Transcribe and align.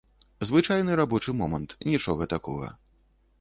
Звычайны 0.49 0.95
рабочы 0.99 1.35
момант, 1.41 1.75
нічога 1.91 2.29
такога. 2.33 2.73